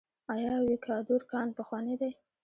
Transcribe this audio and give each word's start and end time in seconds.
آیا 0.33 0.49
د 0.61 0.65
ویکادور 0.69 1.21
کان 1.31 1.47
پخوانی 1.57 1.95
دی؟ 2.01 2.11